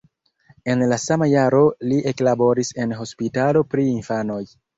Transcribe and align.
En 0.73 0.79
la 0.91 0.97
sama 1.03 1.27
jaro 1.33 1.59
li 1.91 1.99
eklaboris 2.13 2.73
en 2.85 2.97
hospitalo 3.03 3.63
pri 3.77 3.87
infanoj. 3.93 4.41